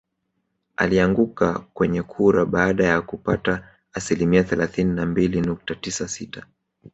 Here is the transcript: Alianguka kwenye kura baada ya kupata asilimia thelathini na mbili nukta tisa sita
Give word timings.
Alianguka 0.75 1.59
kwenye 1.73 2.03
kura 2.03 2.45
baada 2.45 2.85
ya 2.87 3.01
kupata 3.01 3.67
asilimia 3.93 4.43
thelathini 4.43 4.93
na 4.95 5.05
mbili 5.05 5.41
nukta 5.41 5.75
tisa 5.75 6.07
sita 6.07 6.45